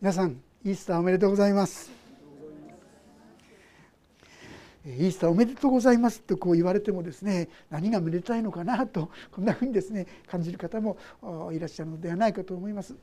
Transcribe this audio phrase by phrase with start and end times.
[0.00, 1.90] 皆さんイースターおめでとうございます。
[4.86, 10.98] イースターおめでとうございますとこう言われてもですね何がめでたいのかなとこんなふうにですね感じる方も
[11.52, 12.94] いらっしゃるのではないかと思います。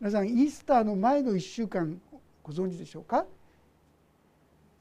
[0.00, 2.00] 皆さんイースターの前の1週間
[2.44, 3.26] ご存知でしょうか？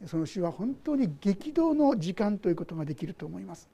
[0.06, 3.68] その週は本当に激動の時間ということができると思います。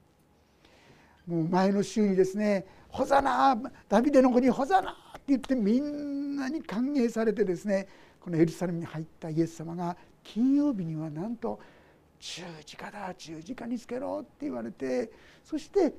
[1.28, 4.96] もう前の週にですね「ホザナダビデの子にホザナ!」
[5.28, 7.88] 言ってみんなに歓迎されてですね
[8.20, 11.60] このエルサレムに入ったイエス様が金曜日にはなんと
[12.20, 15.12] 「十字架だ十字架につけろ」って言われて
[15.44, 15.94] そして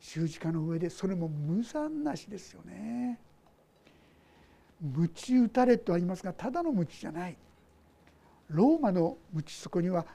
[0.00, 3.18] 十字架の上でそれも無残なしですよね。
[4.80, 7.36] 鞭打たれとは言いますがただの鞭じゃない
[8.48, 10.06] ローマの鞭そこには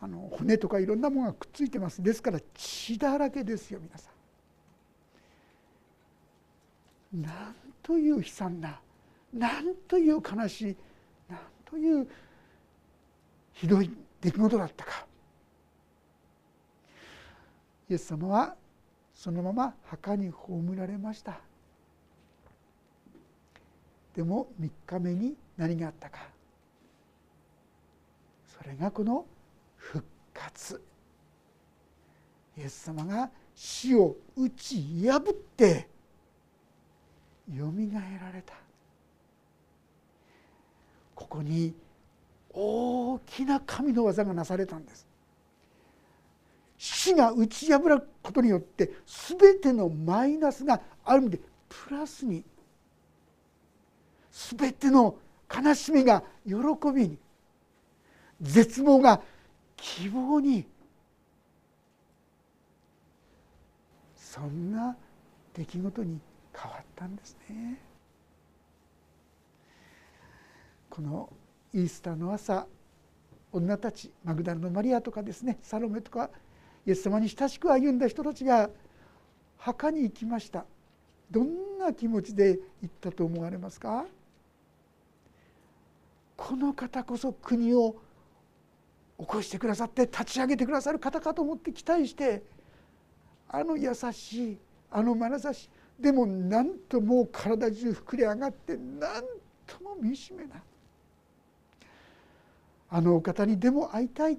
[0.00, 4.10] あの骨とかいろんなものがくっついてますですから血だらけですよ皆さ
[7.14, 7.22] ん。
[7.22, 7.54] なん
[7.90, 8.80] という悲惨な
[9.34, 10.76] なんという悲しい
[11.28, 12.08] なんという
[13.52, 13.90] ひどい
[14.20, 15.06] 出来事だったか。
[17.88, 18.54] イエス様は
[19.12, 21.40] そのまま墓に葬られました。
[24.14, 26.20] でも3日目に何があったか。
[28.46, 29.26] それがこの
[29.74, 30.80] 復活。
[32.56, 35.88] イエス様が死を打ち破って
[37.54, 38.54] よみがえられた。
[41.14, 41.74] ここに
[42.52, 45.06] 大きな神の技がなされたんです。
[46.78, 48.90] 死が打ち破ることによって
[49.38, 52.42] 全てのマイナスがある意味でプラスに
[54.30, 55.16] 全ての
[55.54, 56.54] 悲しみが喜
[56.94, 57.18] びに
[58.40, 59.20] 絶望が
[59.76, 60.66] 希望に
[64.16, 64.96] そんな
[65.52, 66.18] 出来事に
[66.62, 67.80] 変わったんですね。
[70.90, 71.30] この
[71.72, 72.66] イースターの朝
[73.52, 76.30] 女たちマグダラのマリアとかですねサロメとか
[76.84, 78.70] イエス様に親しく歩んだ人たちが
[79.56, 80.64] 墓に行きました
[81.30, 84.04] どんな気持ちで行ったと思われますか？
[86.36, 87.94] この方こそ国を
[89.18, 92.42] 起こしてくださって立ち上げてくださる方かと思って期待して
[93.48, 94.58] あの優しい
[94.90, 95.70] あの眼差し
[96.00, 99.24] でもなんともう体中膨れ上がってなん
[99.66, 100.62] とも惨めな。
[102.88, 104.38] あのお方にでも会いたい。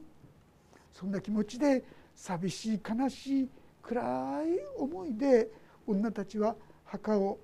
[0.94, 1.84] そんな気持ちで
[2.16, 3.50] 寂しい悲しい
[3.82, 5.50] 暗い思いで
[5.88, 6.56] 女たちは
[6.86, 7.40] 墓を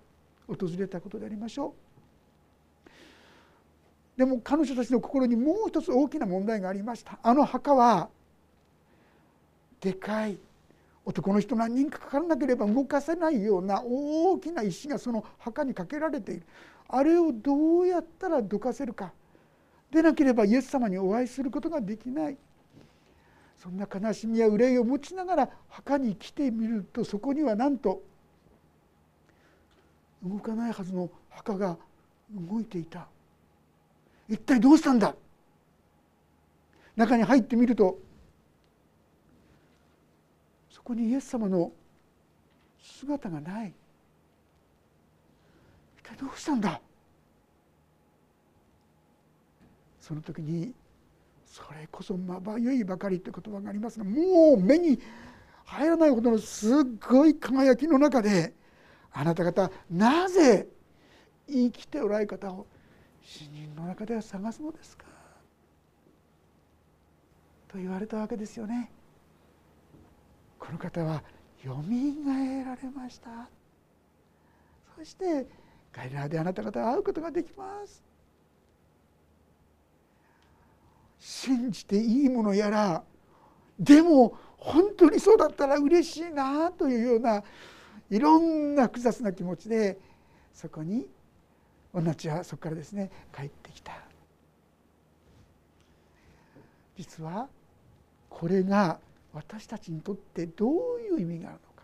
[0.47, 2.89] 訪れたことでありましょう。
[4.17, 7.19] でも彼女たちの心にもう一つ大きな問題がありました。
[7.21, 8.09] あの墓は
[9.79, 10.39] でかい。
[11.07, 16.43] 男の人何人かかからなければ動かせないような大きな石がその墓にかけられている。
[16.89, 19.13] あれをどうやったらどかせるか。
[19.89, 22.37] でなければイエス様にお会いすることができない。
[23.55, 28.03] そんな悲しみや憂いを持ちながら墓に来てみるとそこにはなんと
[30.21, 31.77] 動かないはずの墓が
[32.29, 33.07] 動いていた。
[34.27, 35.15] 一体どうしたんだ。
[36.97, 37.97] 中に入ってみると
[40.77, 41.71] そこにイエス様の
[42.79, 43.73] 姿がない。
[45.97, 46.79] 一体どうしたんだ？
[49.99, 50.71] その時に
[51.47, 54.99] それこそまばゆいばかりという言葉がありますがもう目に
[55.65, 56.73] 入らないほどのすっ
[57.09, 58.53] ごい輝きの中で
[59.11, 60.67] あなた方なぜ
[61.49, 62.67] 生きておられる方を
[63.23, 65.05] 死人の中では探すのですか？
[67.67, 68.91] と言われたわけですよね。
[70.59, 71.23] この方は
[71.63, 73.49] よみがえられました。
[74.95, 75.47] そして
[75.93, 78.03] ガリラであなた方は会うことができます。
[81.19, 83.03] 信じていいものやら
[83.79, 87.43] でも本当にそうだったら嬉しいなというような
[88.09, 89.99] いろんな複雑な気持ちで
[90.53, 91.07] そこに
[91.93, 93.93] 女たちはそこからですね帰ってきた。
[96.95, 97.47] 実は
[98.29, 98.99] これが
[99.37, 101.83] 私たちにとってどういう意味があるのか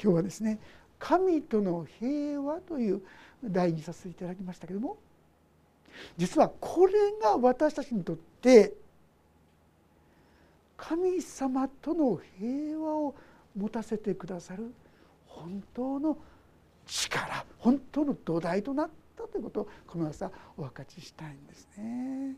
[0.00, 0.60] 今日はですね
[1.00, 3.02] 「神との平和」という
[3.42, 4.96] 題にさせていただきましたけども
[6.16, 8.74] 実はこれが私たちにとって
[10.76, 13.14] 神様との平和を
[13.56, 14.72] 持たせてくださる
[15.26, 16.16] 本当の
[16.86, 22.36] 力本当の土台となったということをこの朝お分かちしたいんですね。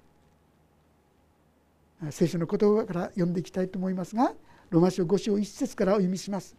[2.11, 4.33] 聖書の言葉から読んでいきたいと思いますが
[4.71, 6.57] ロマ書5章1節からお読みします。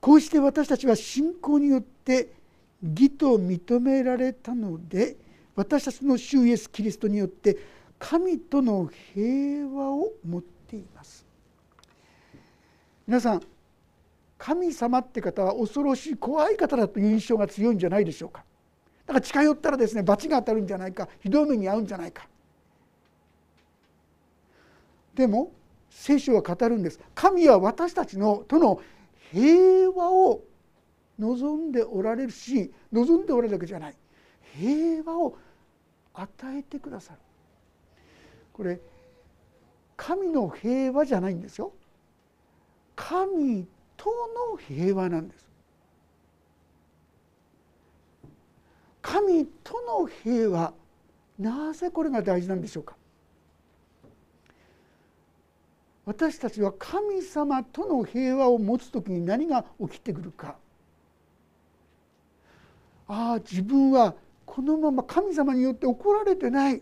[0.00, 2.32] こうして私たちは信仰によって
[2.82, 5.16] 義と認められたので
[5.56, 7.58] 私たちの主イエス・キリストによって
[7.98, 11.26] 神との平和を持っています。
[13.06, 13.42] 皆さん
[14.38, 18.44] 神様って方は恐ろしい怖い方だという印象が強いんじゃないでしょうか。
[19.04, 22.28] だから近寄ったらですね罰が当たるんじゃないかひどい目に遭うんじゃないか。
[25.18, 25.50] でも
[25.90, 27.00] 聖書は語るんです。
[27.12, 28.80] 神は私たちのとの
[29.32, 30.44] 平和を
[31.18, 33.96] 望んでおられるし望んでおられるだけじゃない。
[34.54, 35.36] 平和を
[36.14, 37.18] 与えてくださる。
[38.52, 38.80] これ
[39.96, 41.72] 神の平和じゃないんですよ。
[42.94, 43.66] 神
[43.96, 44.08] と
[44.52, 45.48] の平和なんです。
[49.02, 50.72] 神との平和
[51.40, 52.97] なぜこれが大事なんでしょうか。
[56.08, 60.56] 私たちは神様との平和を持つ時に何が起きてくるか。
[63.06, 64.14] ああ自分は
[64.46, 66.80] このまま神様によって怒られてない。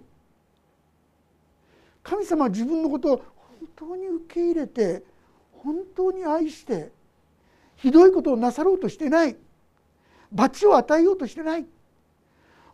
[2.05, 5.02] 神様は自分のことを本当に受け入れて
[5.50, 6.93] 本当に愛して
[7.75, 9.37] ひどいことをなさろうとしてない。
[10.31, 11.67] 罰を与えようとしてない。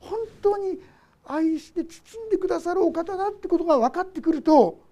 [0.01, 0.79] 本当に
[1.25, 4.92] 愛して包んでくださるお方だってことが分かってくると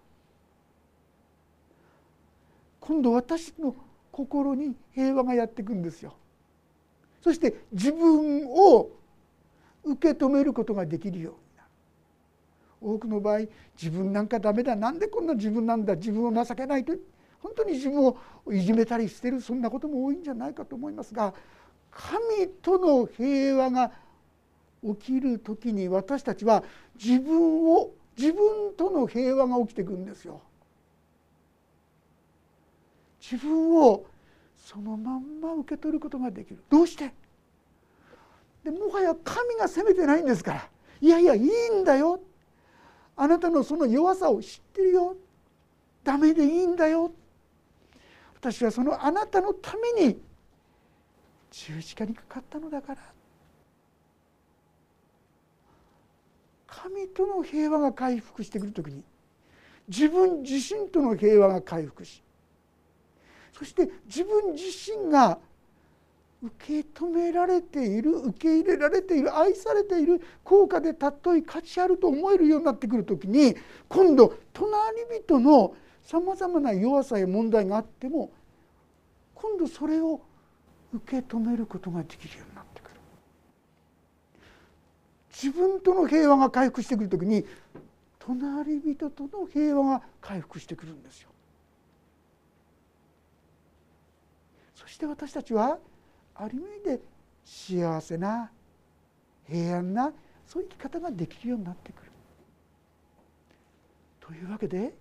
[2.80, 3.74] 今度私の
[4.10, 6.14] 心に平和がやってくんですよ。
[7.22, 8.90] そして自分を
[9.84, 11.68] 受け止めることができるようになる。
[12.80, 13.40] 多くの場合
[13.80, 16.94] 自分なんかダメだなんでこんな自分なんだ自分を情けないと
[17.42, 18.16] 本当に自分を
[18.50, 21.34] いじめたりしてるそんなことも多いんじゃないかと思いますが
[21.90, 23.92] 神との平和が
[24.82, 26.62] 起きる時に私たちは
[27.02, 30.40] 自分を自分との平和が起きてくるんですよ。
[33.30, 34.06] 自分を
[34.56, 36.62] そのまんま受け取ることができる。
[36.68, 37.12] どうして？
[38.64, 40.68] でもはや神が責めてないんですから。
[41.00, 42.20] いやいやいいんだよ。
[43.16, 45.16] あなたのその弱さを知ってるよ。
[46.02, 47.12] ダメでいいんだよ。
[48.34, 50.20] 私はそのあなたのために
[51.50, 53.00] 十字架にかかったのだから。
[56.66, 59.02] 神との平和が回復してくる時に
[59.88, 62.22] 自分自身との平和が回復し
[63.52, 65.38] そして自分自身が
[66.42, 73.54] 受け止められている受け入れられている愛されている効果で尊い価値あると思えるようになってくる時に
[73.88, 74.68] 今度隣
[75.22, 78.32] 人のさまざまな弱さや問題があっても
[79.34, 80.20] 今度それを
[80.92, 82.90] 受け止めることができるようになってくる。
[85.30, 87.44] 自分との平和が回復してくる時に
[88.18, 91.30] 隣人との平和が回復してくるんですよ。
[94.80, 95.78] そして私たちは
[96.34, 97.00] ある意味で
[97.44, 98.50] 幸せな
[99.46, 100.12] 平安な
[100.46, 102.10] そういう生き方ができるようになってくる。
[104.20, 104.94] というわけで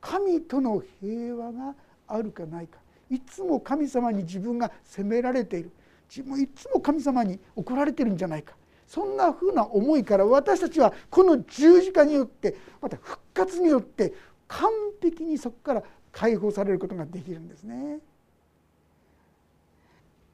[0.00, 1.74] 神との平和が
[2.08, 2.78] あるかないか
[3.10, 5.70] いつも神様に自分が責められている
[6.08, 8.54] 自分いつも神様に怒られてるんじゃないか
[8.86, 14.14] そんなふうな思いから私たちはこの十字架によってまた復活によって
[14.48, 14.70] 完
[15.02, 15.82] 璧にそこから
[16.12, 17.98] 解放されることができるんですね。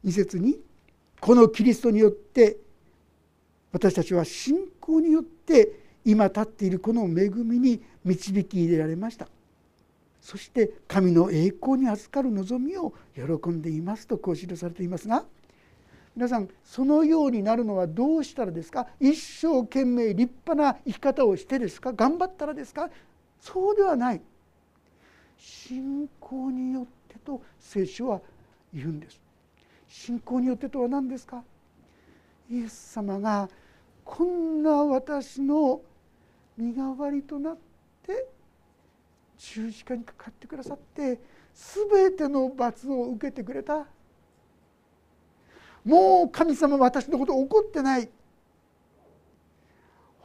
[0.05, 0.59] 2節に
[1.21, 2.57] このキリストによって
[3.73, 9.29] 私たちは信仰によって今立っているこの恵みに導き入れられました。
[10.21, 15.25] そして神の栄光に預かる望みを喜んでいますとこう記されていますが
[16.15, 18.87] 皆さんそのようになるのはどうしたらですか？
[19.01, 21.93] 一生懸命立派な生き方をしてですか？
[21.93, 22.91] 頑張ったらですか？
[23.41, 24.21] そうではない。
[25.39, 28.21] 信仰によってと聖書は
[28.73, 29.19] 言うんです。
[29.95, 31.45] 信仰によってとは何ですか？
[32.51, 33.47] イエス様が
[34.03, 35.83] こんな私の
[36.57, 37.59] 身代わりとなっ
[38.03, 38.27] て
[39.37, 41.21] 十字架にかかってくださって
[41.53, 43.87] 全ての罰を受けてくれた。
[45.85, 48.09] もう神様私のこと怒ってない。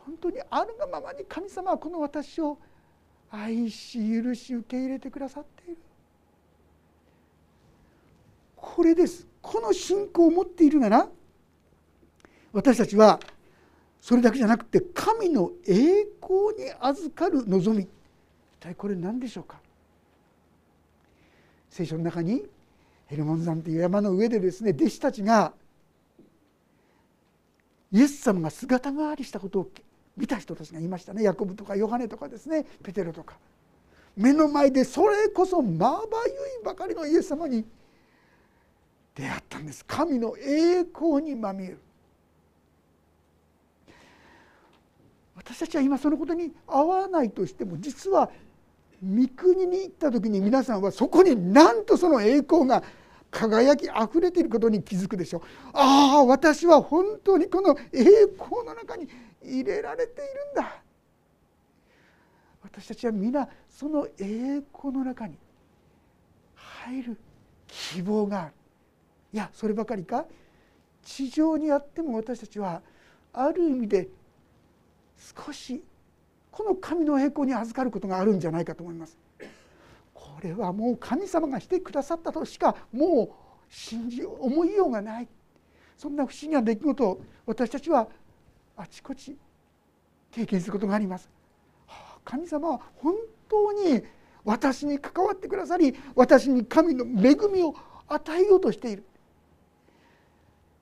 [0.05, 2.57] 本当にあるがままに神様はこの私を
[3.29, 5.77] 愛し許し受け入れてくださっている。
[8.55, 9.27] これです。
[9.47, 11.07] この信仰を持っているなら
[12.51, 13.17] 私たちは
[14.01, 17.83] それだけじゃなくて神の栄光に預かる望み。
[17.83, 17.89] 一
[18.59, 19.59] 体これ何でしょうか？
[21.69, 22.43] 聖書の中に
[23.05, 25.53] ヘルモン山という山の上でですね弟子たちが
[27.93, 29.69] イエス様が姿変わりしたことを
[30.17, 31.23] 見た人たちがいましたね。
[31.23, 33.37] ヤコブとかヨハネとかですねペテロとか。
[34.17, 37.63] 目の前でそれこそまばゆいばかりのイエス様に
[39.17, 39.83] 出会ったんです。
[39.85, 41.79] 神の栄光にまみえる。
[45.35, 48.29] 私たちは今そのことに合わないとしても実は
[49.01, 52.83] 三国に行った時に皆さんはそこになんとその栄光が
[53.31, 55.41] 輝きあふれていることに気づくでしょう。
[55.73, 58.03] ああ私は本当にこの栄
[58.37, 59.07] 光の中に
[59.43, 60.81] 入れられているんだ。
[62.61, 65.37] 私たちは皆その栄光の中に
[66.53, 67.17] 入る
[67.67, 68.53] 希望がある。
[69.33, 70.25] いやそればかりか？
[71.03, 72.81] 地上にあっても私たちは
[73.33, 74.09] ある意味で
[75.45, 75.83] 少し
[76.51, 79.17] この神の栄光に預かることがあるんじゃないかと思います。
[80.13, 83.29] これはもう神様がしてくださったとしかもう
[83.69, 85.27] 信じ思いようがない
[85.97, 88.07] そんな不思議な出来事を私たちは
[88.75, 89.35] あちこち
[90.31, 91.29] 経験することがあります。
[92.23, 93.15] 神様は本
[93.47, 94.03] 当に
[94.43, 97.73] 私に関わってくださり私に神の恵みを
[98.07, 99.03] 与えようとしている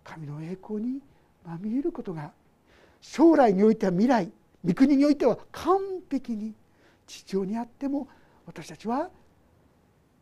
[0.05, 1.01] 神の栄光に
[1.45, 2.31] まみえることが
[3.01, 4.31] 将来においては未来
[4.63, 5.77] 御国においては完
[6.09, 6.53] 璧に
[7.05, 8.07] 地上にあっても
[8.45, 9.09] 私たちは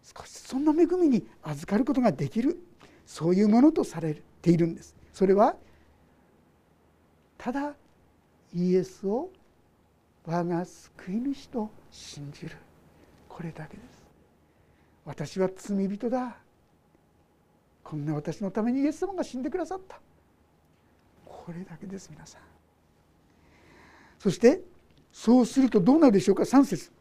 [0.03, 2.57] 少しそんな恵みに預かることができる。
[3.05, 4.67] そういうものとされている。
[4.67, 5.55] んですそれは
[7.37, 7.73] ただ
[8.53, 9.29] イエスを
[10.25, 12.55] 我が救い主と信じる。
[13.27, 14.03] これだけです。
[15.05, 16.37] 私は罪人だ。
[17.83, 19.99] こんな私のためにイエス様が死んでくださった。
[21.25, 22.41] これだけです皆さん。
[24.17, 24.61] そして
[25.11, 26.91] そうするとどうなるでしょうか？3節。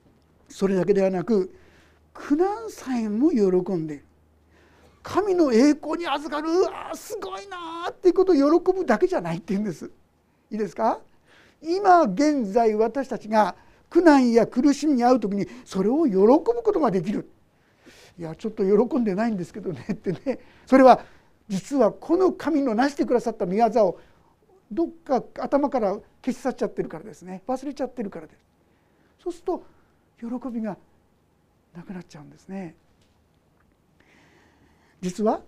[0.49, 1.55] それだけではなく
[2.13, 4.03] 苦難さえも喜んで
[5.03, 6.49] 神の栄光に預かる。
[6.71, 9.91] あすごいなっていうことを喜ぶだけじゃないっていうんです。
[10.51, 11.01] いいですか？
[11.63, 13.55] 今現在私たちが
[13.89, 17.29] 苦難や苦しみに遭う時にそれを喜ぶことができる。
[18.19, 20.39] いやちょっと喜んでないんですけどねってね。
[20.67, 21.05] それは
[21.49, 24.01] 実はこの神の成してくださった御業を
[24.71, 27.43] どっか頭から消し去っちゃってるからですね。
[27.47, 28.39] 忘れちゃってるからです。
[29.23, 29.65] そうすると
[30.19, 30.77] 喜びが
[31.75, 32.75] なくなっちゃうんですね。
[35.01, 35.41] 実は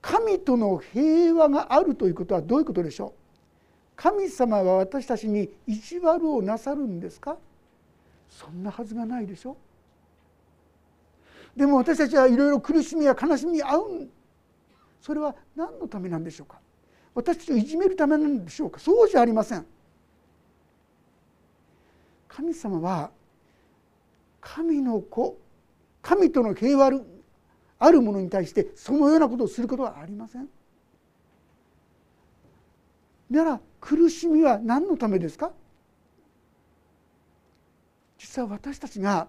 [0.00, 3.12] 神との平和があるということはどういうことでしょう？
[3.96, 7.36] 神様は私たちに意地悪をなさるんですか？
[8.28, 9.56] そんなはずがないでしょ？
[11.58, 14.08] でも私たちはいろいろ苦しみや悲しみに遭う
[15.00, 16.60] それは何のためなんでしょうか？
[17.16, 18.78] 私たちをいじめるためなんでしょうか？
[18.78, 19.66] そうじゃありません。
[22.28, 23.10] 神様は
[24.40, 25.36] 神の子
[26.00, 26.92] 神との平和
[27.80, 30.48] あるものに対してそのようなことをすることはありません。
[33.30, 35.50] なら苦しみは何のためですか？
[38.16, 39.26] 実は私たちが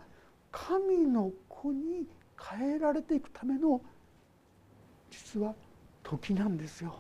[0.52, 2.08] 神の子に
[2.42, 3.82] 変えられていくための
[5.12, 5.54] 実は
[6.04, 6.96] 時なんですよ。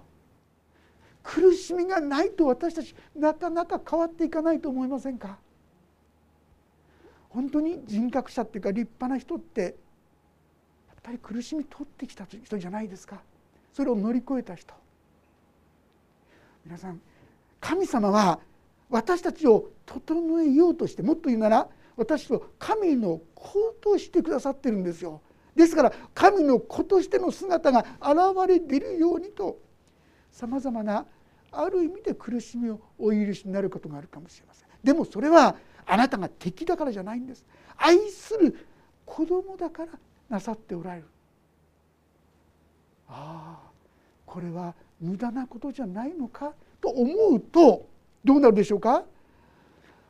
[1.23, 5.37] 苦しみがないと私たちなかなか変わっていかないと思いませんか？
[7.29, 9.73] 本当に人格者っていうか立派な人ってやっ
[11.03, 13.21] ぱり苦しみ取ってきた人じゃないですか
[13.71, 14.73] それを乗り越えた人
[16.65, 16.99] 皆さん
[17.61, 18.39] 神様は
[18.89, 25.21] 私たちを整えようとしてもっと言うなら私を神の子としてくださってるんですよ。
[25.59, 29.59] ですから神の子としての姿が現れ出るようにと
[30.31, 31.05] さまざまな
[31.51, 34.69] ある意味で苦しみをお許しになることがあるかもしれません。
[34.81, 37.43] でもそれはあなたが敵だからじゃないんです。
[37.75, 38.55] 愛する
[39.05, 39.91] 子供だから
[40.29, 41.05] なさっておられる。
[43.09, 43.69] ああ
[44.25, 47.85] これは無駄なことじゃないのかと思うと
[48.23, 49.03] どうなるでしょうか？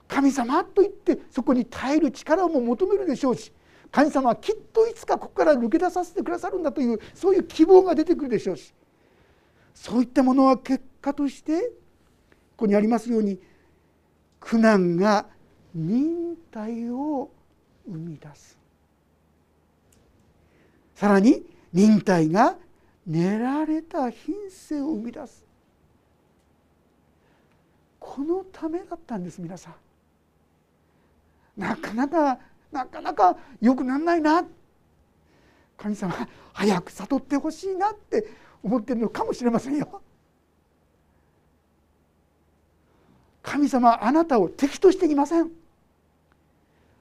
[0.08, 3.52] 神様と言ってそこに耐える力も求めるでしょうし
[3.92, 8.74] 神様はきっといつかここから抜け出させてくださるんだというそういう希望が出てくるでしょうし。
[9.74, 11.72] そういったものは結果としてこ
[12.58, 13.40] こにありますように
[14.40, 15.26] 苦難が
[15.74, 17.32] 忍耐を
[17.88, 18.58] 生み出す。
[20.96, 22.58] さらに忍耐が
[23.08, 25.46] 練られた品性を生み出す。
[28.00, 29.76] このためだったんです皆さん。
[31.56, 32.40] なかなか
[32.72, 34.46] なかなか良くならないな。
[35.78, 36.14] 神様
[36.54, 38.28] 早く悟ってほしいなって
[38.62, 40.02] 思ってるのかもしれませんよ。
[43.42, 45.50] 神様あなたを敵としていません。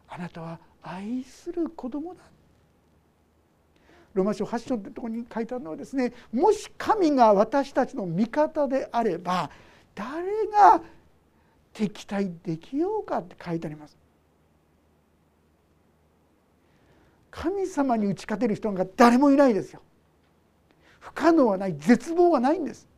[0.08, 2.20] あなたは愛する子供だ。
[4.14, 9.50] ローマ書8章ってとこに書いてあるのはですねもし神が私たちの味方であれば
[9.94, 10.80] 誰が
[11.72, 13.96] 敵対できようかって書いてあります。
[17.40, 19.80] 神様に打ち勝てる人が誰もいないですよ。
[20.98, 22.88] 不可能はない絶望はないんです。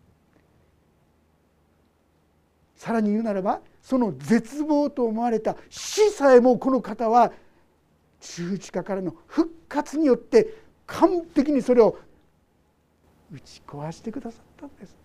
[2.75, 7.33] さらに言うならばその絶望と思われた死さえもこの方は
[8.23, 10.55] 十字架からの復活によって
[10.87, 11.99] 完璧にそれを
[13.31, 14.97] 打ち壊してくださったんです。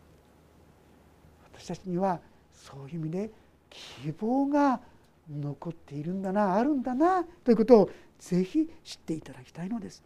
[1.51, 2.21] 私たちには
[2.53, 3.31] そういう意味で
[3.69, 4.79] 希望が
[5.29, 7.89] 残っているんだなあるんだなということを
[8.19, 10.03] ぜひ知っていただきたいのです。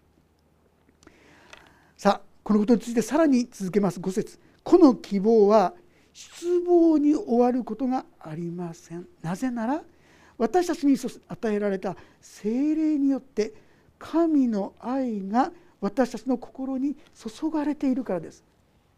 [1.97, 3.99] さあこのことについてさらに続けます。
[3.99, 4.39] 5節。
[4.63, 5.73] この希望は
[6.13, 9.07] 失望に終わることがありません。
[9.21, 9.83] なぜなら
[10.38, 10.95] 私たちに
[11.27, 13.53] 与えられた精霊によって
[13.97, 18.43] 神の愛が私たちの心に注がれているからです。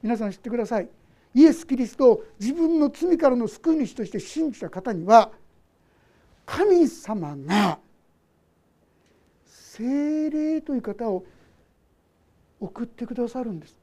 [0.01, 0.87] 皆さん知ってください。
[1.33, 5.31] イエス・キリストを自分の罪からの救い主として信じた方には
[6.45, 7.79] 神様が
[9.45, 11.23] 精霊という方を
[12.59, 13.77] 送ってくださるんです。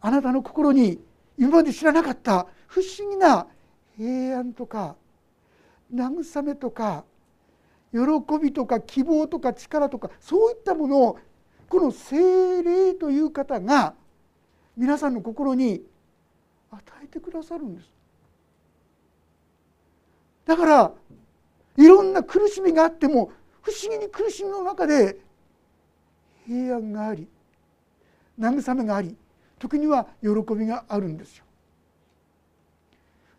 [0.00, 1.00] あなたの心に
[1.38, 3.46] 今まで知らなかった不思議な
[3.96, 4.96] 平安とか
[5.94, 7.04] 慰めとか
[7.92, 8.00] 喜
[8.42, 11.18] びとか希望とか力とかそういったものを
[11.68, 13.94] この精霊という方が
[14.76, 15.82] 皆さんの心に
[16.70, 17.90] 与えてくださるんです。
[20.46, 20.92] だから
[21.76, 23.32] いろんな苦しみがあっても
[23.62, 25.18] 不思議に苦しみの中で
[26.46, 27.26] 平安があり
[28.38, 29.16] 慰めがあり
[29.58, 31.44] 時には喜びがあるんですよ。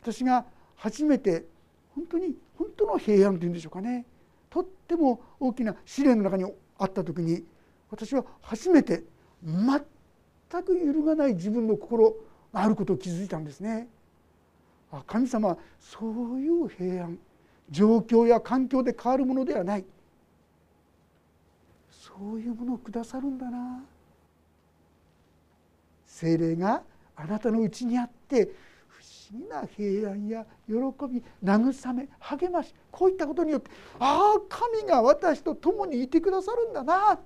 [0.02, 0.46] 私が
[0.76, 1.46] 初めて
[1.94, 4.06] 本当に本当の平安というんでしょうかね
[4.50, 6.46] とっても大きな試練の中に
[6.78, 7.44] あった時に
[7.90, 9.04] 私は初めて
[9.44, 12.16] 全く揺るがない自分の心
[12.54, 13.88] があることを気づいたんですね。
[14.92, 17.18] あ神様はそういう平安
[17.70, 19.86] 状況や環境で変わるものではない。
[21.90, 23.84] そういうものをくださるんだな。
[26.06, 26.82] 精霊が
[27.16, 28.50] あなたのうちにあって
[28.88, 30.74] 不思議な平安や喜
[31.10, 33.70] び慰め励ましこういったことによって
[34.00, 37.20] ああ神が私と共にいてくださるんだな。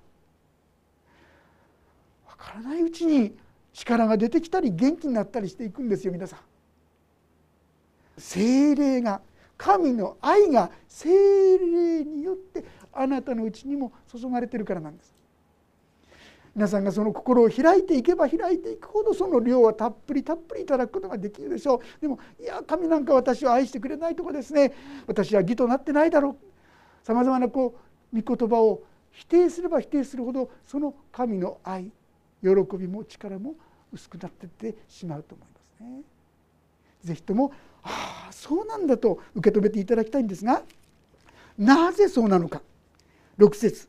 [2.28, 3.38] 分からないうちに
[3.74, 6.40] 力が出てきたり元気になったりしていくんですよ皆さん。
[8.20, 9.22] 精霊が
[9.58, 11.10] 神の愛が精
[11.58, 15.14] 霊によってあなたのうちにも注がれてるからなんです。
[16.56, 22.02] 皆さんがその心を開いていけば開いていくほどその量はたっぷりたっぷりいただくことができるでしょう。
[22.02, 24.74] でもいや神なんか私を愛してくれないとかですね
[25.08, 27.06] 私は義となってないだろう。
[27.06, 27.78] さまざまなこ
[28.14, 31.92] う御言葉を否定すれば否定するほどその神の愛
[32.42, 33.56] 喜びも力も
[33.94, 36.02] 薄くなっていってしまうと思いますね。
[37.04, 40.64] ぜひともああそうなんだと受け止めていただきたいんですが
[41.58, 42.62] なぜそうなのか。
[43.38, 43.88] 6節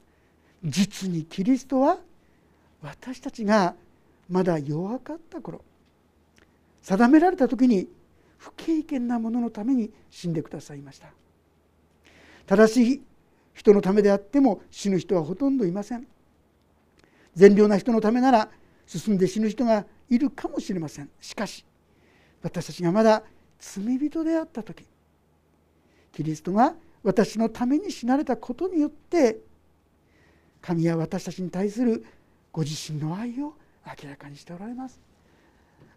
[0.65, 1.99] 実にキリストは
[2.83, 3.75] 私たちが
[4.29, 5.63] まだ弱かった頃。
[6.83, 7.89] 定められた時に
[8.39, 11.09] 不経験なもののために死んでくださいました。
[12.47, 13.03] 正しい
[13.55, 16.07] 人のためであっても死ぬ人はほとんどいません。
[17.35, 18.49] 善良な人のためなら
[18.87, 21.11] 進んで死ぬ人がいるかもしれません。
[21.21, 21.65] しかし
[22.43, 23.23] 私たちがまだ
[23.59, 24.85] 罪人であった時
[26.13, 29.39] キリストが私のために死なれたことによって
[30.61, 32.05] 神は私たちに対する
[32.53, 33.55] ご自身の愛を
[33.87, 35.01] 明らかにしておられます。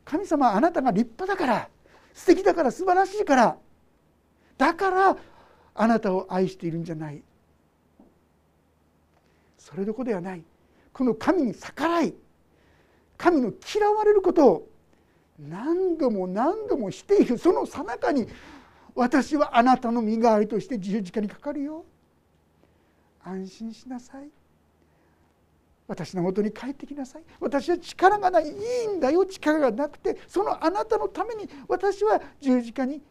[0.06, 1.70] 神様あなたが立派だから
[2.14, 3.58] 素敵だから素晴らしいから
[4.58, 5.18] だから
[5.76, 7.22] あなたを愛しているんじゃない。
[9.58, 10.44] それどころではない。
[10.94, 12.14] この神に逆らい
[13.18, 14.70] 神の嫌われることを
[15.40, 18.28] 何度も何度もしているそのさなかに
[18.96, 21.86] 私はあなたの身代わりとして十字架にかかるよ。
[23.24, 24.30] 安心しなさい。
[25.88, 27.24] 私のもとに帰ってきなさい。
[27.40, 28.52] 私は力がないい
[28.86, 29.26] いんだよ。
[29.26, 33.02] 力がなくてそのあなたのために私は十字架に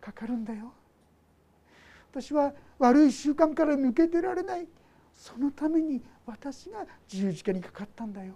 [0.00, 0.72] かかるんだよ。
[2.10, 4.68] 私は悪い習慣から抜け出られない。
[5.14, 8.34] そのために私が十字架にかかったんだよ。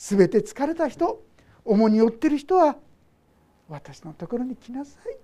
[0.00, 1.22] 全て疲れた人
[1.62, 2.76] 重荷を負ってる人は
[3.68, 5.16] 私のところに来なさい。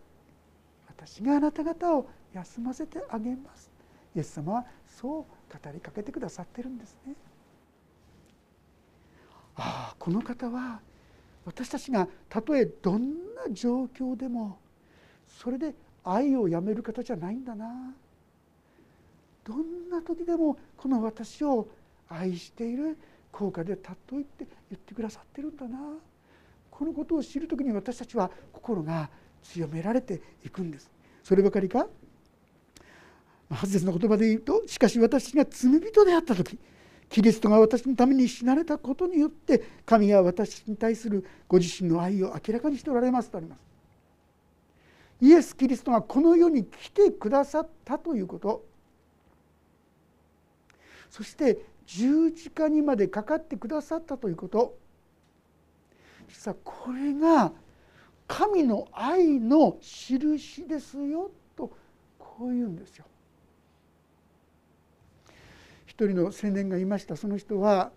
[0.86, 3.70] 私があなた方を休ませてあげます。
[4.14, 5.26] イエス様はそう語
[5.72, 7.14] りかけてくださってるんですね。
[9.56, 10.80] ああこの方は
[11.46, 14.58] 私たちがたとえどんな状況でも
[15.26, 17.94] それで愛をやめる方じゃないんだな。
[19.42, 21.66] どんな時でもこの私を
[22.10, 22.98] 愛している
[23.36, 25.78] 効果でたっといって言ってくださってるんだな。
[26.70, 29.10] このことを知る時に私たちは心が
[29.42, 30.90] 強められていくんです。
[31.22, 31.86] そればかりか？
[33.50, 36.58] 発絶の言葉で言うとしかし私が罪人であった時
[37.08, 43.60] キリストが私のために死なれたことによって神が私に対するご自身の愛を明らかにしておられますとあります。
[45.20, 48.64] イエス・キリストがこの世に来てくださったということ。
[51.10, 54.76] そして十字架にまでかかってくださったということ
[56.28, 57.52] 実はこれが
[58.26, 61.72] 神の愛の印ですよと
[62.18, 63.04] こう言うんですよ。
[65.86, 67.90] 一人の青年がいましたその人は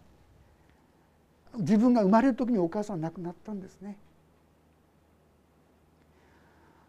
[1.57, 3.97] 自分が生まれる時にお母さん亡くなったんですね。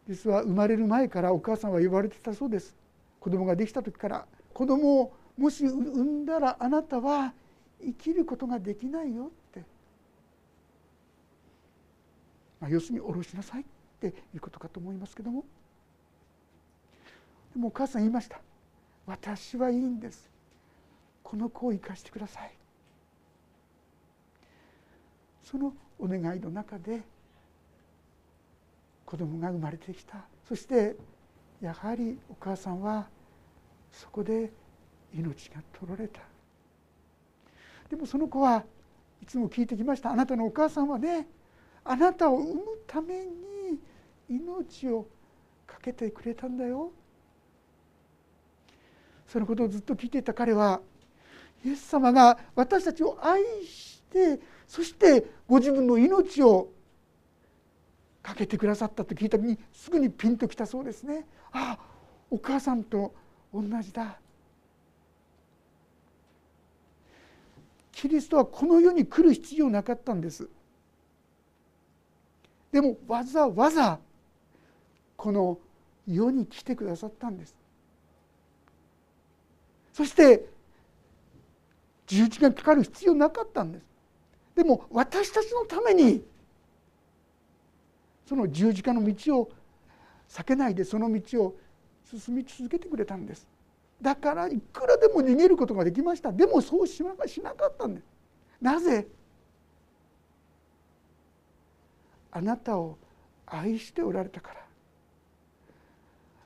[0.07, 2.77] 実は生まれる前からお母さんは言われてたそうです
[3.21, 7.33] 子供ができた時から子供をもし産んだらあなたは
[7.83, 9.64] 生きることができないよって、
[12.61, 13.64] まあ、要するに下ろしなさいっ
[14.01, 15.45] ていうことかと思いますけども。
[17.55, 18.40] でもお母さん言いました
[19.07, 20.31] 私はいいんです。
[21.23, 22.53] この子を生かしてください
[25.45, 27.03] そのお願いの中で
[29.05, 30.25] 子供が生まれてきた。
[30.49, 30.97] そして
[31.61, 33.09] やはりお母さんは
[33.93, 34.53] そこで
[35.14, 36.20] 命が取られた
[37.88, 38.64] でもその子は
[39.23, 41.27] いつも聞いてきましたあなたのお母さんはね
[41.85, 43.79] あなたを産むために
[44.29, 45.07] 命を
[45.66, 46.92] 懸けてくれたんだよ
[49.27, 50.81] そのことをずっと聞いていた彼は
[51.64, 56.68] イエス様が私たちを愛してそしてご自分の命を
[58.23, 61.27] かけてくださったと聞いた時にすぐにピンときたそうですね。
[61.53, 61.85] ああ
[62.31, 63.14] お母さんと
[63.53, 64.18] 同じだ。
[68.01, 70.49] キリストはこの世に来る必要なかったんです。
[72.73, 73.99] でもわざわざ
[75.17, 75.59] この
[76.07, 77.55] 世に来てくださったんです。
[79.93, 80.47] そして
[82.07, 83.85] 十字架がかかる必要なかったんです
[84.57, 86.25] でも私たちのために
[88.27, 89.51] その十字架の道を
[90.29, 91.57] 避けないでその道を
[92.05, 93.47] 進み続けてくれたんです
[94.01, 96.33] だからいくらでも逃げることができました。
[96.33, 98.05] でもそうしなかったんです。
[98.61, 99.07] なぜ？
[102.33, 102.97] あなたを
[103.47, 104.61] 愛しておられたから。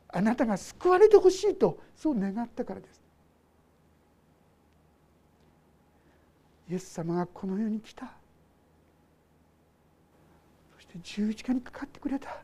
[0.08, 3.02] あなたが救われてほしいとそう願ったからです。
[6.70, 8.12] イエス様がこの世に来た。
[10.76, 12.40] そして十字架にかかってくれた。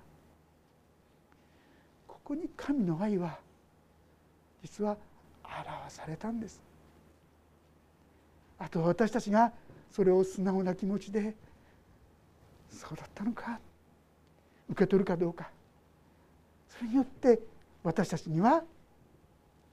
[2.07, 3.39] ここに神の愛は
[4.63, 4.97] 実は
[5.45, 6.61] 表されたんです。
[8.59, 9.53] あと私たちが
[9.91, 11.35] それを素直な気持ちで
[12.69, 13.59] そうだったのか。
[14.69, 15.51] 受け取るかどうか。
[16.69, 17.41] それによって
[17.83, 18.63] 私たちには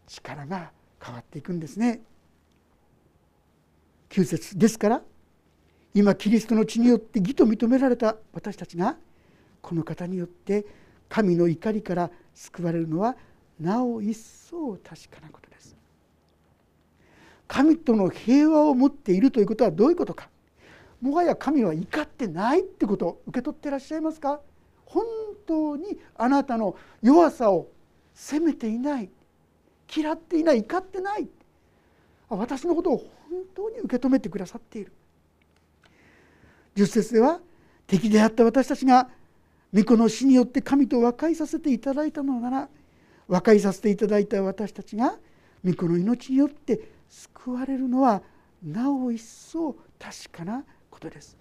[0.07, 0.71] 力が
[1.03, 2.01] 変わっていくんですね。
[4.09, 5.01] 9節ですから
[5.93, 8.97] 今キリストの血によって義と認められた私たちが
[9.61, 10.65] この方によって
[11.09, 13.15] 神の怒りから救われるのは
[13.59, 15.75] なお一層確かなことです。
[17.47, 20.29] 神との平和を持っているということはどういうことか。
[21.01, 24.41] もはや神は怒ってないってことを受け取ってらっしゃいますか。
[24.85, 25.05] 本
[25.45, 27.67] 当にあなたの弱さを
[28.13, 29.09] 責めていない。
[29.95, 30.59] 嫌っていない。
[30.59, 31.27] 怒ってない。
[32.29, 33.05] 私のことを本
[33.55, 34.91] 当に受け止めてくださっている。
[36.75, 37.39] 10節では
[37.87, 39.09] 敵であった私たちが
[39.73, 42.69] 御子の死によって神と和解させていただいたのなら
[43.27, 45.17] 和解させていただいた私たちが
[45.65, 48.21] 御子の命によって救われるのは
[48.63, 51.37] なお一層確かなことです。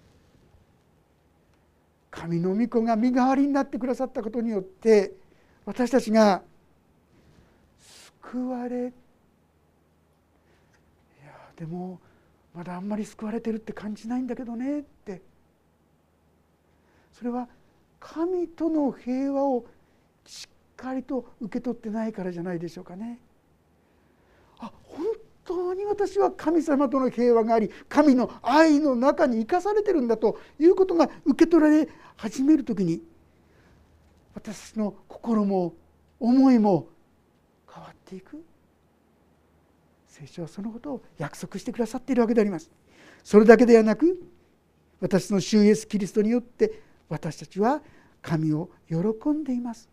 [2.17, 5.13] 神の御子が身代わりになってくださったことによって
[5.65, 6.41] 私たちが
[8.31, 8.91] 救われいや
[11.55, 11.99] でも
[12.55, 15.21] まだあんまり救われてるって感じないんだけどねって
[17.13, 17.47] それは
[17.99, 19.65] 神との平和を
[20.25, 20.47] しっ
[20.77, 23.19] かりと受け取ってないからじゃないでしょうかね。
[24.59, 25.05] あ本
[25.43, 33.01] 当に私は神様との平和があり神の愛の中に生かされてるんだということが受け取られ始める時に
[34.33, 35.73] 私の心も
[36.19, 36.87] 思いも
[37.73, 38.43] 変わっていく。
[40.07, 42.71] 聖書はそのことを約束してくださっているわけであります。
[43.23, 44.19] それだけではなく
[44.99, 47.81] 私の主イエスキリストによって私たちは
[48.21, 48.97] 神を喜
[49.29, 49.87] んでいます。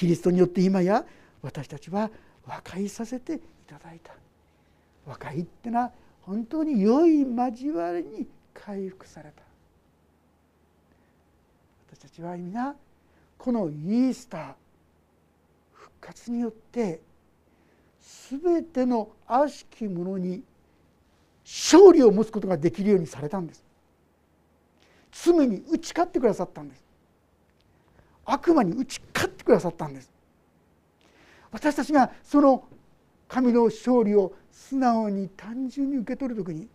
[0.00, 1.04] キリストによって今や
[1.42, 2.10] 私たちは
[2.46, 4.14] 和解させていただいた。
[5.06, 9.42] 和解ってのは本当に良い交わりに回復された。
[11.94, 12.74] 私たちは皆
[13.36, 14.52] このイースター
[15.74, 17.02] 復活によって
[18.30, 20.42] 全ての悪しきものに
[21.44, 23.62] 勝利を持つことができるようにされたんです。
[25.12, 26.89] 罪に打ち勝ってくださったんです。
[28.32, 30.10] 悪魔に打ち勝ってくださったんです。
[31.50, 32.64] 私たちがその
[33.28, 36.68] 神の勝利を素直に単純に受け取る時に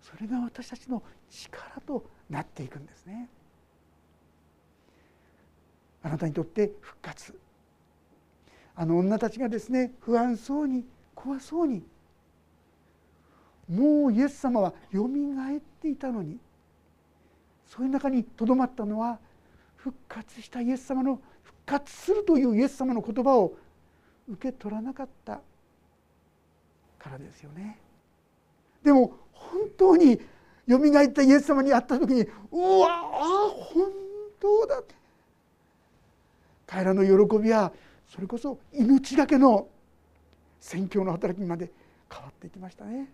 [0.00, 3.28] それが私たちの力となっていくんですね。
[6.02, 7.38] あなたにとって復活。
[8.74, 11.82] あの女たちがですね不安そうに怖そうに
[13.68, 16.38] もうイエス様はよみがえっていたのに
[17.66, 19.18] そういう中にとどまったのは
[19.82, 23.52] 復活したイエス様の復活するというイエス様の言葉を
[24.28, 25.40] 受け取らなかった
[26.98, 27.78] からですよね。
[28.84, 30.20] でも本当に
[30.66, 33.90] よみがえったイエス様に会った時にうわあ本
[34.38, 34.94] 当だって
[36.64, 37.72] 彼らの喜びは
[38.08, 39.66] それこそ命がけの
[40.60, 41.72] 宣教の働きまで
[42.08, 43.08] 変わっていきましたね。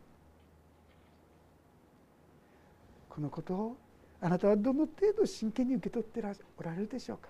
[3.08, 3.76] このことを
[4.20, 6.20] あなたはどの程度真剣に受け取って
[6.58, 7.28] おられるでしょうか？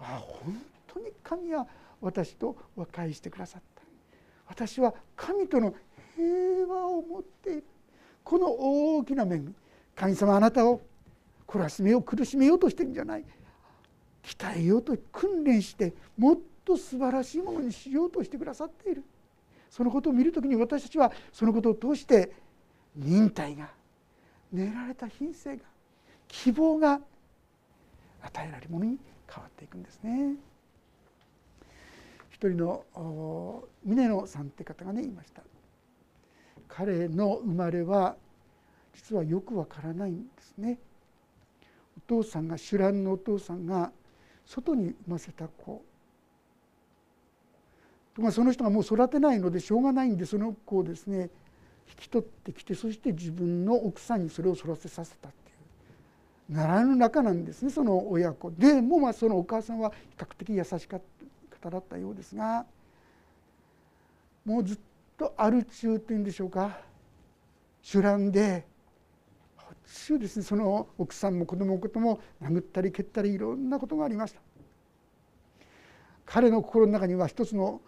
[0.00, 0.60] ああ本
[0.92, 1.66] 当に神は
[2.00, 3.82] 私と和解してくださった。
[4.46, 5.74] 私は神との
[6.16, 7.64] 平和を持っている。
[8.22, 9.54] この大きな恵み
[9.94, 10.80] 神様あなたを
[11.46, 13.24] 懲らしめよう苦しめようとしてるんじゃない。
[14.22, 19.04] 鍛えようと訓練してもっと素晴らしいものにしようとしてくださっている。
[19.70, 22.32] そのことを見る時に私たちはそのことを通して
[22.96, 23.70] 忍耐が
[24.52, 25.62] 練られた品性が
[26.28, 27.00] 希望が
[28.22, 30.34] 与えられるものに変わっていくんですね。
[32.30, 32.84] 一人の
[33.84, 35.42] 峰野さんって方がねいました。
[36.68, 38.16] 彼の生まれは
[38.94, 40.78] 実はよくわからないんですね。
[41.96, 43.92] お父さんが主蘭のお父さんが
[44.44, 45.82] 外に産ませた子。
[48.14, 51.30] とかその人がもう育てないのでしょうがないんでその子をですね
[51.88, 55.30] 引き取ってきてそして自分の奥さんにそれを育てさせた
[56.44, 58.50] っていう奈良の中なんですねその親子。
[58.50, 61.02] でもまあそのお母さんは比較的優しかっ
[61.50, 62.66] た方だったようですが
[64.44, 64.78] もうずっ
[65.16, 66.78] とアル中っていうんでしょうか
[67.82, 68.66] 酒乱で
[70.06, 74.40] 中ですねその奥さんも子供のことも殴ったり蹴ったりいろんなことがありました。
[76.26, 77.80] 彼の心の中には一つの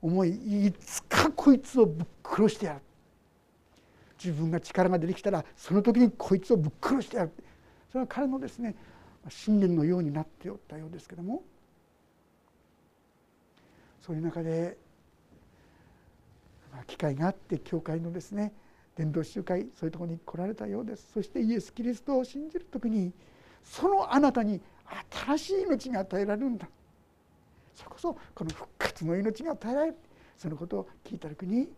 [0.00, 2.80] 思いいつかこいつをぶっ殺してやる。
[4.22, 7.32] 自分が力が出てきたらその時にこいつをぶっ殺してやる。
[7.90, 8.74] それは彼のですね
[9.28, 11.42] 信念のようになっておったようですけども
[14.00, 14.76] そういう中で
[16.86, 18.52] 機会があって教会のですね
[18.96, 21.08] 伝道集会そういうところに来られたようです。
[21.14, 23.12] そしてイエス・キリストを信じる時に
[23.62, 24.60] そのあなたに
[25.26, 26.68] 新しい命が与えられるんだ。
[27.74, 29.96] それこそこの復活の命が与えられる。
[30.36, 31.68] そのことを聞いた時に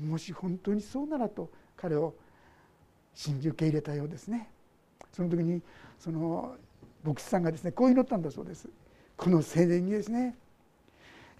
[0.00, 2.14] もし本当にそうならと彼を
[3.14, 4.50] 信じ受け入れたようですね。
[5.12, 5.62] その時に
[5.98, 6.56] その
[7.04, 8.68] 牧師さんがですねこう祈ったんだそうです。
[9.16, 10.36] この青年にですね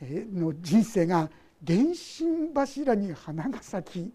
[0.00, 1.30] の人生が
[1.62, 4.12] 電信柱に花が咲き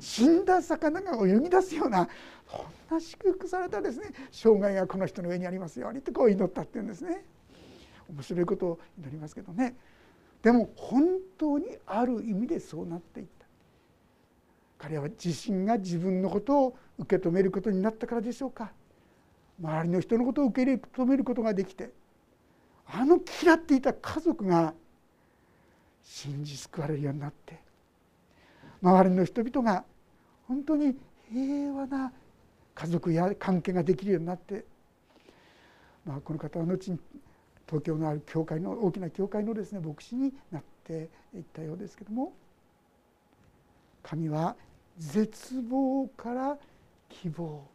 [0.00, 2.08] 死んだ魚が泳ぎ出すような
[2.46, 7.24] そんな祝福されたですね生涯がこの人の上にありますようにってこう祈ったっていうんですね。
[8.10, 9.74] 面白いことを祈りますけどね。
[10.42, 13.37] でも本当にある意味でそうなっていった。
[14.78, 18.72] 彼は自身が自分のことを受け止めることになったからでしょうか。
[19.60, 21.90] 周りの人のことを受け止めることができて
[22.86, 24.72] あの嫌っていた家族が
[26.02, 27.58] 信じ救われるようになって
[28.82, 29.84] 周りの人々が
[30.46, 30.96] 本当に
[31.30, 32.12] 平和な
[32.74, 34.64] 家族や関係ができるようになって、
[36.06, 36.98] まあ、この方は後に
[37.66, 42.32] 東京のある教会の大きな教会のですね牧師になっていったようですけども
[44.02, 44.56] 神は
[44.98, 46.58] 絶望から
[47.08, 47.66] 希望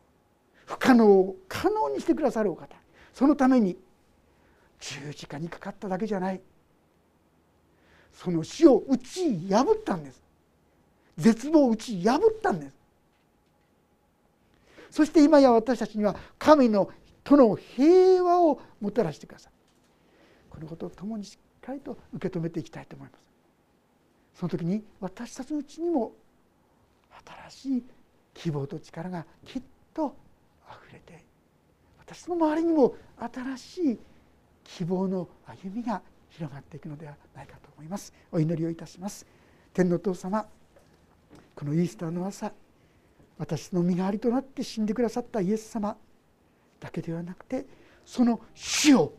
[0.65, 2.75] 不可能を可能にしてくださるお方。
[3.13, 3.77] そのために
[4.79, 6.41] 十字架にかかっただけじゃない。
[8.13, 10.21] その死を打ち破ったんです。
[11.17, 12.73] 絶望を打ち破ったんです。
[14.89, 16.91] そして今や私たちには神の
[17.23, 19.53] との平和をもたらしてください
[20.49, 23.23] このことを共にしっかりと受け止めていきたいと思います。
[24.39, 26.13] その時に私たちのうちにも
[27.49, 27.83] 新しい
[28.33, 29.61] 希望と力がきっ
[29.93, 30.15] と
[30.67, 31.23] あふれて
[31.99, 32.95] 私の周りにも
[33.33, 33.99] 新しい
[34.63, 38.13] 希望の歩みが広がっていくのではないかと思います。
[38.31, 39.25] お祈りをいたします。
[39.73, 40.45] 天のお父様
[41.55, 42.51] このイースターの朝
[43.37, 45.95] 私の身代わりとなって死んでくださったイエス様
[46.79, 47.65] だけではなくて
[48.05, 49.13] その死を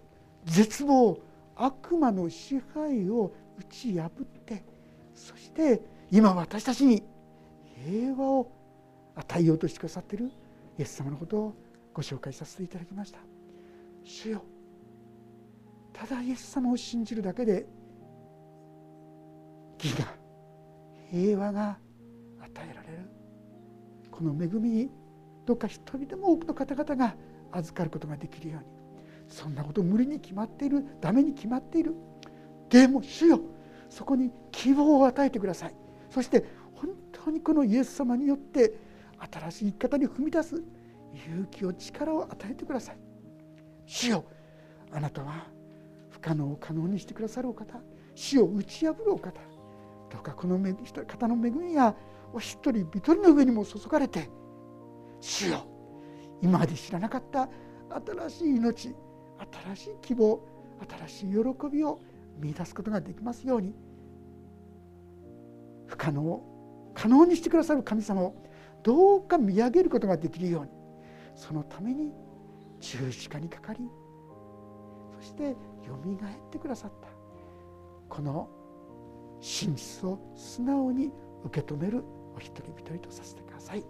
[0.45, 1.19] 絶望
[1.57, 4.65] 悪魔の支配を打ち破って
[5.15, 7.03] そして今私たちに
[7.87, 8.53] 平和を
[9.17, 10.31] 与えようとしてくださっている
[10.79, 11.55] イエス様のことを
[11.93, 13.19] ご紹介させていただきました。
[14.03, 14.43] 主よ
[15.93, 17.67] ただイエス様を信じるだけで
[19.83, 20.07] 義が
[21.11, 21.79] 平和が
[22.41, 23.11] 与えられる。
[24.11, 24.91] この恵みに
[25.47, 27.15] どうか一人でも多くの方々が
[27.53, 28.67] 預かることができるように。
[29.29, 31.95] そんなこと無理に決まっているダメに決まっている。
[32.69, 33.41] でも主よ
[33.89, 35.75] そこに希望を与えてください。
[36.11, 36.45] そして
[37.25, 38.75] 当にこのイエス様によって
[39.33, 40.63] 新しい生き方に踏み出す
[41.15, 42.99] 勇気を力を与えてください。
[43.87, 44.25] 主よ
[44.93, 45.47] あなたは
[46.11, 47.81] 不可能を可能にしてくださるお方。
[48.15, 49.41] 死を打ち破るお方。
[50.11, 51.95] どうかこの方の恵みが
[52.33, 54.29] お一人一人の上にも注がれて。
[55.21, 55.67] 主よ
[56.43, 57.49] 今まで知らなかった
[58.29, 58.95] 新しい命
[59.65, 60.41] 新しい希望
[61.09, 62.01] 新しい喜びを
[62.39, 63.75] 見いだすことができますように。
[65.87, 66.54] 不可能を
[66.95, 68.35] 可能にしてくださる神様を
[68.83, 70.71] どうか見上げることができるように
[71.35, 72.13] そのために
[72.81, 73.81] 十字架にかかり
[75.19, 75.57] そしてよ
[76.05, 77.09] みがえってくださった
[78.09, 78.49] この
[79.41, 81.11] 真実を素直に
[81.45, 82.05] 受け止める
[82.35, 83.85] お一人一人とさせてください。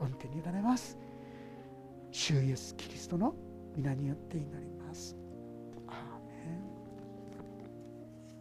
[0.00, 0.98] 御手に委ねます。
[2.10, 3.34] 主イエスキリストの
[3.76, 5.23] 皆によって祈ります。